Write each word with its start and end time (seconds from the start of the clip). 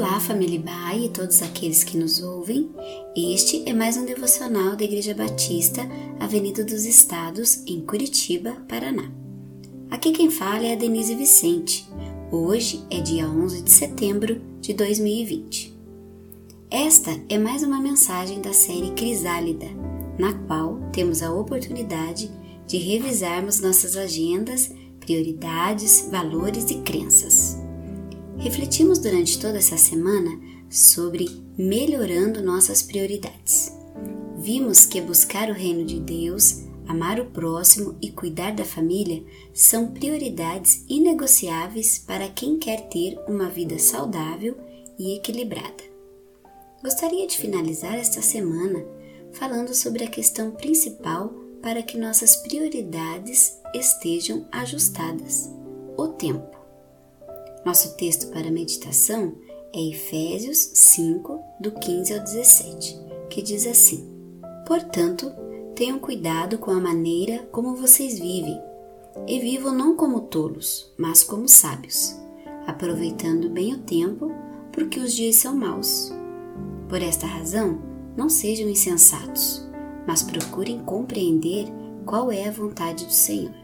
Olá, 0.00 0.18
família 0.18 0.58
Bai 0.58 1.04
e 1.04 1.08
todos 1.10 1.42
aqueles 1.42 1.84
que 1.84 1.98
nos 1.98 2.22
ouvem. 2.22 2.70
Este 3.14 3.68
é 3.68 3.74
mais 3.74 3.98
um 3.98 4.06
devocional 4.06 4.74
da 4.74 4.82
Igreja 4.82 5.12
Batista, 5.12 5.82
Avenida 6.18 6.64
dos 6.64 6.86
Estados, 6.86 7.62
em 7.66 7.82
Curitiba, 7.82 8.52
Paraná. 8.66 9.12
Aqui 9.90 10.12
quem 10.12 10.30
fala 10.30 10.64
é 10.64 10.72
a 10.72 10.76
Denise 10.76 11.14
Vicente. 11.14 11.86
Hoje 12.32 12.82
é 12.90 12.98
dia 13.00 13.28
11 13.28 13.60
de 13.60 13.70
setembro 13.70 14.40
de 14.62 14.72
2020. 14.72 15.78
Esta 16.70 17.10
é 17.28 17.36
mais 17.36 17.62
uma 17.62 17.78
mensagem 17.78 18.40
da 18.40 18.54
série 18.54 18.92
Crisálida, 18.92 19.68
na 20.18 20.32
qual 20.32 20.80
temos 20.94 21.22
a 21.22 21.30
oportunidade 21.30 22.30
de 22.66 22.78
revisarmos 22.78 23.60
nossas 23.60 23.98
agendas, 23.98 24.72
prioridades, 24.98 26.08
valores 26.10 26.70
e 26.70 26.76
crenças. 26.76 27.59
Refletimos 28.40 28.98
durante 28.98 29.38
toda 29.38 29.58
essa 29.58 29.76
semana 29.76 30.30
sobre 30.70 31.26
melhorando 31.58 32.42
nossas 32.42 32.82
prioridades. 32.82 33.70
Vimos 34.38 34.86
que 34.86 34.98
buscar 34.98 35.50
o 35.50 35.52
reino 35.52 35.84
de 35.84 36.00
Deus, 36.00 36.62
amar 36.88 37.20
o 37.20 37.26
próximo 37.26 37.98
e 38.00 38.10
cuidar 38.10 38.52
da 38.54 38.64
família 38.64 39.22
são 39.52 39.88
prioridades 39.88 40.86
inegociáveis 40.88 41.98
para 41.98 42.30
quem 42.30 42.58
quer 42.58 42.88
ter 42.88 43.18
uma 43.28 43.50
vida 43.50 43.78
saudável 43.78 44.56
e 44.98 45.16
equilibrada. 45.16 45.84
Gostaria 46.82 47.26
de 47.26 47.36
finalizar 47.36 47.98
esta 47.98 48.22
semana 48.22 48.82
falando 49.34 49.74
sobre 49.74 50.02
a 50.02 50.10
questão 50.10 50.52
principal 50.52 51.28
para 51.60 51.82
que 51.82 51.98
nossas 51.98 52.36
prioridades 52.36 53.58
estejam 53.74 54.48
ajustadas: 54.50 55.50
o 55.94 56.08
tempo. 56.08 56.59
Nosso 57.64 57.94
texto 57.96 58.28
para 58.28 58.50
meditação 58.50 59.34
é 59.72 59.90
Efésios 59.90 60.70
5, 60.74 61.40
do 61.60 61.72
15 61.72 62.14
ao 62.14 62.20
17, 62.20 62.98
que 63.28 63.42
diz 63.42 63.66
assim: 63.66 64.08
Portanto, 64.66 65.30
tenham 65.74 65.98
cuidado 65.98 66.58
com 66.58 66.70
a 66.70 66.80
maneira 66.80 67.46
como 67.52 67.76
vocês 67.76 68.18
vivem, 68.18 68.58
e 69.26 69.38
vivam 69.40 69.74
não 69.74 69.94
como 69.94 70.22
tolos, 70.22 70.90
mas 70.98 71.22
como 71.22 71.48
sábios, 71.48 72.16
aproveitando 72.66 73.50
bem 73.50 73.74
o 73.74 73.78
tempo, 73.78 74.32
porque 74.72 74.98
os 74.98 75.14
dias 75.14 75.36
são 75.36 75.54
maus. 75.54 76.12
Por 76.88 77.02
esta 77.02 77.26
razão, 77.26 77.78
não 78.16 78.28
sejam 78.28 78.68
insensatos, 78.68 79.68
mas 80.06 80.22
procurem 80.22 80.78
compreender 80.80 81.66
qual 82.06 82.32
é 82.32 82.48
a 82.48 82.52
vontade 82.52 83.04
do 83.04 83.12
Senhor. 83.12 83.54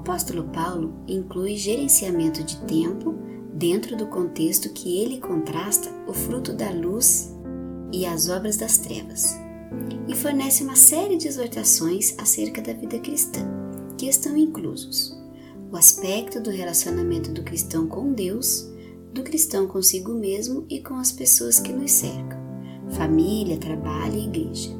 Apóstolo 0.00 0.44
Paulo 0.44 0.94
inclui 1.06 1.56
gerenciamento 1.56 2.42
de 2.42 2.56
tempo 2.62 3.14
dentro 3.52 3.94
do 3.94 4.06
contexto 4.06 4.70
que 4.70 4.98
ele 4.98 5.20
contrasta 5.20 5.90
o 6.08 6.14
fruto 6.14 6.54
da 6.54 6.70
luz 6.70 7.36
e 7.92 8.06
as 8.06 8.30
obras 8.30 8.56
das 8.56 8.78
trevas, 8.78 9.38
e 10.08 10.14
fornece 10.14 10.64
uma 10.64 10.74
série 10.74 11.18
de 11.18 11.28
exortações 11.28 12.14
acerca 12.18 12.62
da 12.62 12.72
vida 12.72 12.98
cristã, 12.98 13.40
que 13.98 14.06
estão 14.06 14.36
inclusos 14.36 15.18
o 15.70 15.76
aspecto 15.76 16.40
do 16.40 16.50
relacionamento 16.50 17.30
do 17.30 17.42
cristão 17.42 17.86
com 17.86 18.12
Deus, 18.12 18.68
do 19.12 19.22
cristão 19.22 19.68
consigo 19.68 20.14
mesmo 20.14 20.64
e 20.68 20.80
com 20.80 20.94
as 20.94 21.12
pessoas 21.12 21.60
que 21.60 21.72
nos 21.72 21.92
cercam, 21.92 22.40
família, 22.88 23.58
trabalho 23.58 24.16
e 24.16 24.24
igreja. 24.24 24.70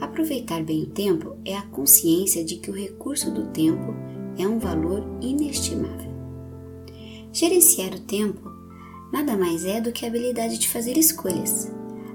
Aproveitar 0.00 0.62
bem 0.62 0.84
o 0.84 0.90
tempo 0.90 1.36
é 1.44 1.54
a 1.56 1.66
consciência 1.66 2.44
de 2.44 2.56
que 2.56 2.70
o 2.70 2.74
recurso 2.74 3.30
do 3.30 3.48
tempo 3.48 4.09
é 4.42 4.48
um 4.48 4.58
valor 4.58 5.04
inestimável. 5.20 6.10
Gerenciar 7.32 7.94
o 7.94 8.00
tempo 8.00 8.50
nada 9.12 9.36
mais 9.36 9.64
é 9.64 9.80
do 9.80 9.92
que 9.92 10.04
a 10.04 10.08
habilidade 10.08 10.58
de 10.58 10.68
fazer 10.68 10.96
escolhas. 10.96 11.70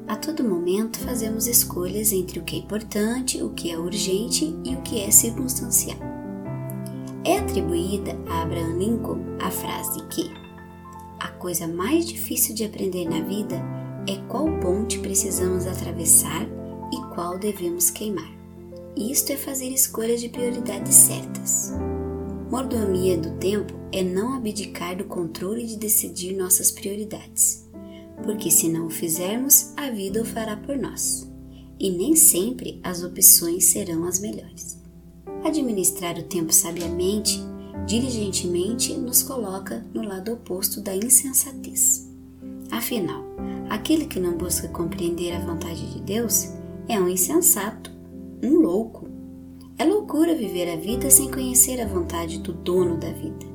A 0.07 0.15
todo 0.15 0.43
momento 0.43 0.99
fazemos 0.99 1.47
escolhas 1.47 2.11
entre 2.11 2.39
o 2.39 2.43
que 2.43 2.55
é 2.55 2.59
importante, 2.59 3.41
o 3.41 3.49
que 3.49 3.71
é 3.71 3.77
urgente 3.77 4.55
e 4.63 4.75
o 4.75 4.81
que 4.81 5.01
é 5.01 5.09
circunstancial. 5.09 5.97
É 7.23 7.39
atribuída 7.39 8.15
a 8.27 8.43
Abraham 8.43 8.77
Lincoln 8.77 9.19
a 9.41 9.49
frase 9.49 9.99
que 10.07 10.31
a 11.19 11.29
coisa 11.29 11.67
mais 11.67 12.05
difícil 12.05 12.53
de 12.53 12.63
aprender 12.63 13.05
na 13.09 13.21
vida 13.21 13.55
é 14.07 14.17
qual 14.27 14.45
ponte 14.59 14.99
precisamos 14.99 15.65
atravessar 15.65 16.45
e 16.93 17.15
qual 17.15 17.39
devemos 17.39 17.89
queimar. 17.89 18.31
Isto 18.95 19.33
é 19.33 19.37
fazer 19.37 19.69
escolhas 19.69 20.21
de 20.21 20.29
prioridades 20.29 20.93
certas. 20.93 21.73
Mordomia 22.49 23.17
do 23.17 23.31
tempo 23.39 23.73
é 23.91 24.03
não 24.03 24.35
abdicar 24.35 24.95
do 24.95 25.05
controle 25.05 25.65
de 25.65 25.77
decidir 25.77 26.35
nossas 26.35 26.71
prioridades, 26.71 27.67
porque 28.23 28.51
se 28.51 28.69
não 28.69 28.85
o 28.85 28.89
fizermos, 28.89 29.73
a 29.75 29.89
vida 29.89 30.21
o 30.21 30.25
fará 30.25 30.55
por 30.55 30.77
nós, 30.77 31.27
e 31.79 31.89
nem 31.89 32.15
sempre 32.15 32.79
as 32.83 33.03
opções 33.03 33.65
serão 33.65 34.05
as 34.05 34.19
melhores. 34.19 34.79
Administrar 35.43 36.19
o 36.19 36.23
tempo 36.23 36.53
sabiamente, 36.53 37.39
diligentemente, 37.87 38.93
nos 38.93 39.23
coloca 39.23 39.83
no 39.91 40.03
lado 40.03 40.33
oposto 40.33 40.81
da 40.81 40.95
insensatez. 40.95 42.07
Afinal, 42.69 43.23
aquele 43.71 44.05
que 44.05 44.19
não 44.19 44.37
busca 44.37 44.67
compreender 44.67 45.31
a 45.31 45.43
vontade 45.43 45.93
de 45.93 45.99
Deus 45.99 46.49
é 46.87 46.99
um 46.99 47.09
insensato, 47.09 47.91
um 48.43 48.59
louco 48.59 49.04
loucura 50.15 50.33
viver 50.33 50.71
a 50.71 50.77
vida 50.77 51.11
sem 51.11 51.29
conhecer 51.29 51.81
a 51.81 51.85
vontade 51.85 52.39
do 52.39 52.53
dono 52.53 52.97
da 52.97 53.11
vida. 53.11 53.45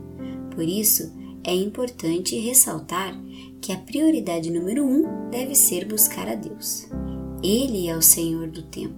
Por 0.54 0.62
isso, 0.62 1.10
é 1.42 1.54
importante 1.54 2.38
ressaltar 2.38 3.18
que 3.62 3.72
a 3.72 3.78
prioridade 3.78 4.50
número 4.50 4.84
um 4.84 5.30
deve 5.30 5.54
ser 5.54 5.86
buscar 5.86 6.28
a 6.28 6.34
Deus. 6.34 6.86
Ele 7.42 7.88
é 7.88 7.96
o 7.96 8.02
Senhor 8.02 8.48
do 8.48 8.62
tempo, 8.62 8.94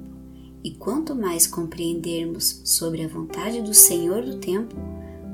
e 0.65 0.73
quanto 0.73 1.15
mais 1.15 1.47
compreendermos 1.47 2.63
sobre 2.65 3.05
a 3.05 3.09
vontade 3.09 3.63
do 3.63 3.73
Senhor 3.73 4.23
do 4.23 4.39
tempo, 4.39 4.75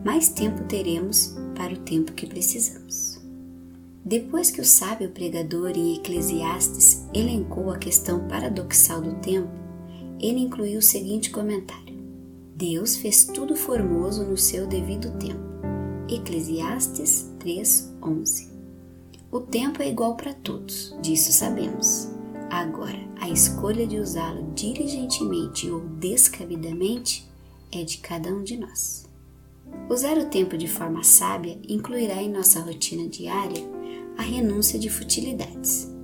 mais 0.05 0.29
tempo 0.29 0.65
teremos 0.65 1.35
para 1.57 1.73
o 1.73 1.79
tempo 1.79 2.13
que 2.13 2.27
precisamos. 2.27 3.19
Depois 4.05 4.51
que 4.51 4.61
o 4.61 4.67
sábio 4.67 5.11
pregador 5.13 5.71
em 5.71 5.95
Eclesiastes 5.95 7.07
elencou 7.15 7.71
a 7.71 7.79
questão 7.79 8.29
paradoxal 8.29 9.01
do 9.01 9.15
tempo, 9.15 9.49
ele 10.21 10.41
incluiu 10.41 10.79
o 10.79 10.83
seguinte 10.83 11.31
comentário: 11.31 11.88
Deus 12.59 12.97
fez 12.97 13.23
tudo 13.23 13.55
formoso 13.55 14.25
no 14.25 14.37
seu 14.37 14.67
devido 14.67 15.17
tempo. 15.17 15.39
Eclesiastes 16.09 17.33
3:11. 17.39 18.49
O 19.31 19.39
tempo 19.39 19.81
é 19.81 19.89
igual 19.89 20.17
para 20.17 20.35
todos, 20.35 20.93
disso 21.01 21.31
sabemos. 21.31 22.09
Agora, 22.51 22.99
a 23.21 23.29
escolha 23.29 23.87
de 23.87 24.01
usá-lo 24.01 24.51
diligentemente 24.57 25.71
ou 25.71 25.83
descabidamente 26.01 27.31
é 27.71 27.85
de 27.85 27.99
cada 27.99 28.29
um 28.35 28.43
de 28.43 28.57
nós. 28.57 29.09
Usar 29.89 30.19
o 30.19 30.29
tempo 30.29 30.59
de 30.59 30.67
forma 30.67 31.05
sábia 31.05 31.61
incluirá 31.69 32.21
em 32.21 32.29
nossa 32.29 32.59
rotina 32.59 33.09
diária 33.09 33.63
a 34.17 34.23
renúncia 34.23 34.81
de 34.81 34.91
futilidades 34.91 35.97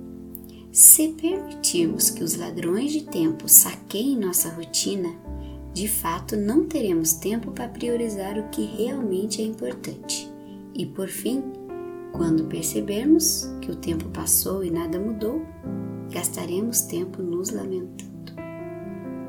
se 0.75 1.07
permitirmos 1.07 2.09
que 2.09 2.21
os 2.21 2.35
ladrões 2.35 2.91
de 2.91 3.05
tempo 3.05 3.47
saqueiem 3.47 4.17
nossa 4.17 4.49
rotina, 4.49 5.09
de 5.75 5.89
fato 5.89 6.37
não 6.37 6.65
teremos 6.65 7.15
tempo 7.15 7.51
para 7.51 7.67
priorizar 7.67 8.39
o 8.39 8.47
que 8.47 8.63
realmente 8.63 9.41
é 9.41 9.45
importante. 9.45 10.31
E 10.73 10.85
por 10.85 11.09
fim, 11.09 11.43
quando 12.13 12.45
percebermos 12.45 13.45
que 13.61 13.69
o 13.69 13.75
tempo 13.75 14.05
passou 14.05 14.63
e 14.63 14.71
nada 14.71 14.97
mudou, 14.97 15.45
gastaremos 16.09 16.83
tempo 16.83 17.21
nos 17.21 17.49
lamentando. 17.49 18.05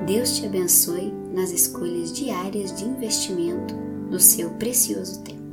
Deus 0.05 0.37
te 0.37 0.45
abençoe 0.45 1.11
nas 1.33 1.51
escolhas 1.51 2.13
diárias 2.13 2.73
de 2.77 2.85
investimento 2.85 3.75
do 4.09 4.17
seu 4.17 4.51
precioso 4.51 5.21
tempo. 5.23 5.46